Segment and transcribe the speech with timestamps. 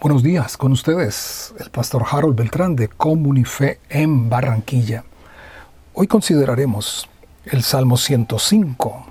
[0.00, 5.04] Buenos días, con ustedes el pastor Harold Beltrán de Comunife en Barranquilla.
[5.92, 7.06] Hoy consideraremos
[7.44, 9.04] el Salmo 105,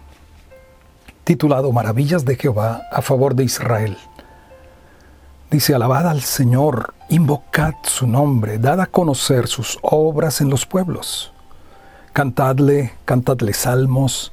[1.23, 3.99] titulado Maravillas de Jehová a favor de Israel.
[5.51, 11.31] Dice, alabad al Señor, invocad su nombre, dad a conocer sus obras en los pueblos.
[12.13, 14.31] Cantadle, cantadle salmos,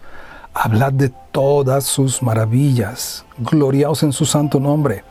[0.54, 5.04] hablad de todas sus maravillas, gloriaos en su santo nombre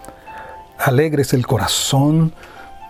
[0.78, 2.34] Alegre es el corazón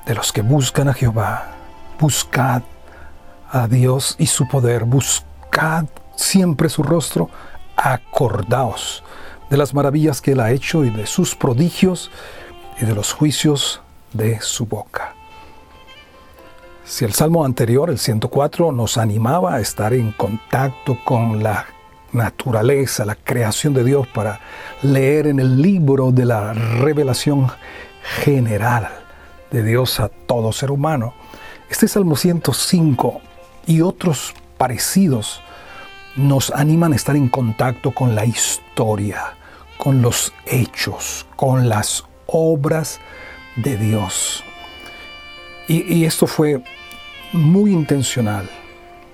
[0.06, 1.52] de los que buscan a Jehová.
[2.00, 2.64] Buscad
[3.50, 4.86] a Dios y su poder.
[4.86, 5.86] Buscad
[6.16, 7.30] siempre su rostro.
[7.78, 9.04] Acordaos
[9.50, 12.12] de las maravillas que Él ha hecho y de sus prodigios
[12.80, 13.82] y de los juicios
[14.14, 15.14] de su boca.
[16.84, 21.66] Si el salmo anterior, el 104, nos animaba a estar en contacto con la
[22.16, 24.40] naturaleza, la creación de Dios, para
[24.82, 27.48] leer en el libro de la revelación
[28.24, 28.90] general
[29.52, 31.14] de Dios a todo ser humano.
[31.70, 33.22] Este Salmo 105
[33.68, 35.42] y otros parecidos
[36.16, 39.36] nos animan a estar en contacto con la historia,
[39.78, 43.00] con los hechos, con las obras
[43.56, 44.44] de Dios.
[45.68, 46.62] Y, y esto fue
[47.34, 48.50] muy intencional,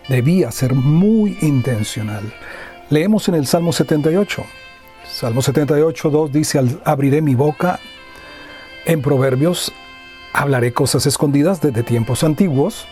[0.08, 2.34] debía ser muy intencional.
[2.92, 4.44] Leemos en el Salmo 78.
[5.10, 7.80] Salmo 78, 2 dice, abriré mi boca.
[8.86, 9.72] En Proverbios
[10.34, 12.86] hablaré cosas escondidas desde tiempos antiguos,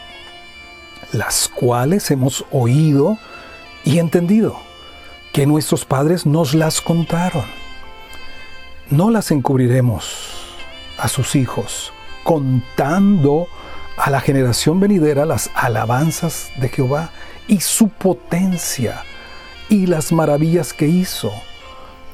[1.11, 3.17] las cuales hemos oído
[3.83, 4.61] y entendido,
[5.33, 7.43] que nuestros padres nos las contaron.
[8.89, 10.55] No las encubriremos
[10.97, 11.91] a sus hijos,
[12.23, 13.49] contando
[13.97, 17.09] a la generación venidera las alabanzas de Jehová
[17.49, 19.03] y su potencia
[19.69, 21.31] y las maravillas que hizo.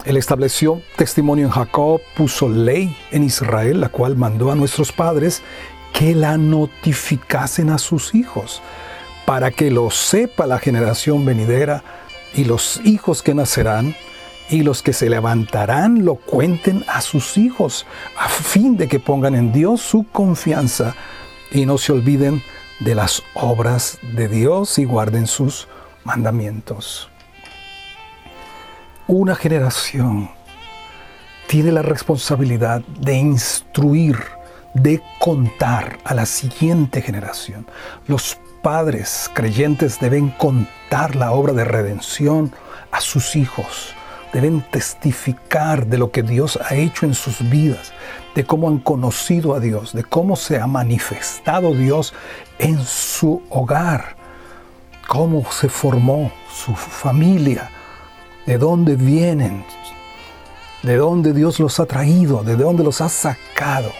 [0.06, 5.42] Él estableció testimonio en Jacob, puso ley en Israel, la cual mandó a nuestros padres
[5.94, 8.62] que la notificasen a sus hijos,
[9.26, 11.84] para que lo sepa la generación venidera
[12.36, 13.96] y los hijos que nacerán
[14.50, 17.88] y los que se levantarán lo cuenten a sus hijos,
[18.18, 20.96] a fin de que pongan en Dios su confianza
[21.52, 22.44] y no se olviden
[22.80, 25.68] de las obras de Dios y guarden sus
[26.04, 27.10] mandamientos.
[29.08, 30.32] Una generación
[31.46, 34.18] tiene la responsabilidad de instruir,
[34.74, 37.68] de contar a la siguiente generación.
[38.08, 42.52] Los padres creyentes deben contar la obra de redención
[42.90, 43.94] a sus hijos.
[44.34, 47.94] Deben testificar de lo que Dios ha hecho en sus vidas,
[48.34, 52.16] de cómo han conocido a Dios, de cómo se ha manifestado Dios
[52.58, 54.16] en su hogar,
[55.08, 57.70] cómo se formó su familia,
[58.46, 59.66] de dónde vienen,
[60.84, 63.92] de dónde Dios los ha traído, de dónde los ha sacado.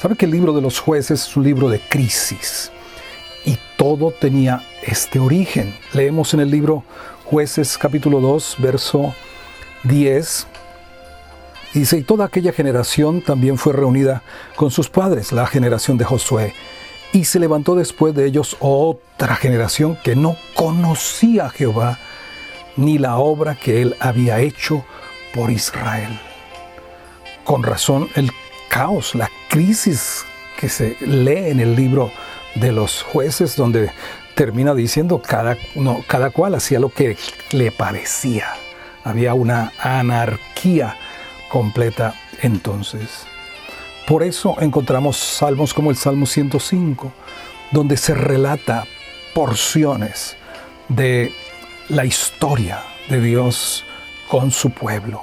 [0.00, 2.70] ¿Sabe que el libro de los jueces es un libro de crisis?
[3.44, 5.74] Y todo tenía este origen.
[5.92, 6.84] Leemos en el libro
[7.24, 9.14] Jueces capítulo 2, verso
[9.84, 10.46] 10.
[11.72, 14.22] dice, y toda aquella generación también fue reunida
[14.56, 16.54] con sus padres, la generación de Josué.
[17.12, 21.98] Y se levantó después de ellos otra generación que no conocía a Jehová,
[22.76, 24.84] ni la obra que él había hecho
[25.32, 26.18] por Israel.
[27.44, 28.30] Con razón, el
[28.68, 30.24] caos, la crisis
[30.58, 32.10] que se lee en el libro
[32.54, 33.90] de los jueces, donde
[34.34, 35.56] termina diciendo cada,
[36.06, 37.16] cada cual hacía lo que
[37.52, 38.48] le parecía.
[39.04, 40.96] Había una anarquía
[41.50, 43.26] completa entonces.
[44.06, 47.12] Por eso encontramos salmos como el Salmo 105,
[47.70, 48.84] donde se relata
[49.34, 50.36] porciones
[50.88, 51.32] de
[51.88, 53.84] la historia de Dios
[54.28, 55.22] con su pueblo.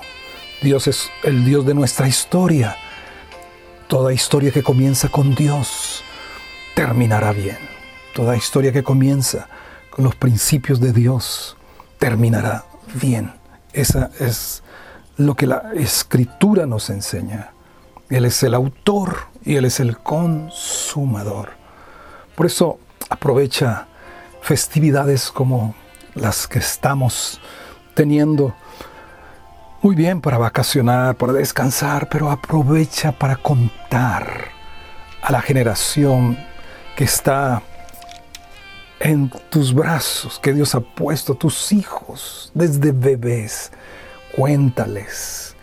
[0.62, 2.78] Dios es el Dios de nuestra historia.
[3.88, 6.04] Toda historia que comienza con Dios
[6.76, 7.58] terminará bien.
[8.14, 9.48] Toda historia que comienza
[9.90, 11.58] con los principios de Dios
[11.98, 13.34] terminará bien.
[13.74, 14.62] Esa es
[15.18, 17.54] lo que la escritura nos enseña.
[18.10, 21.50] Él es el autor y Él es el consumador.
[22.36, 22.80] Por eso
[23.10, 23.88] aprovecha
[24.42, 25.76] festividades como
[26.16, 27.40] las que estamos
[27.94, 28.56] teniendo.
[29.82, 34.50] Muy bien para vacacionar, para descansar, pero aprovecha para contar
[35.22, 36.38] a la generación
[36.96, 37.62] que está
[39.00, 43.72] en tus brazos, que Dios ha puesto, tus hijos, desde bebés.
[44.36, 45.56] Cuéntales,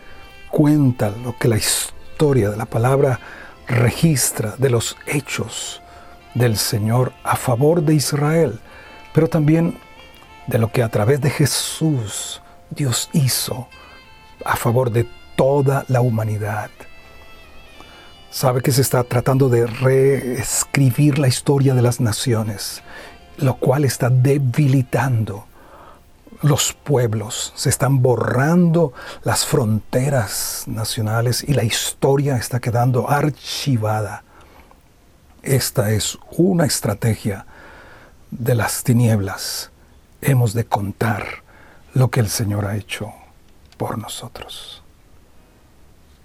[0.50, 3.20] cuenta lo que la historia de la palabra
[3.68, 5.80] registra de los hechos
[6.34, 8.60] del Señor a favor de Israel,
[9.14, 9.78] pero también
[10.48, 13.68] de lo que a través de Jesús Dios hizo
[14.44, 15.06] a favor de
[15.36, 16.70] toda la humanidad.
[18.30, 22.82] sabe que se está tratando de reescribir la historia de las naciones,
[23.38, 25.46] lo cual está debilitando
[26.42, 28.92] los pueblos, se están borrando
[29.24, 34.22] las fronteras nacionales y la historia está quedando archivada.
[35.42, 37.46] Esta es una estrategia
[38.30, 39.70] de las tinieblas.
[40.20, 41.42] Hemos de contar
[41.94, 43.12] lo que el Señor ha hecho
[43.76, 44.82] por nosotros.